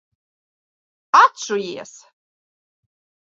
[1.21, 1.93] Atšujies!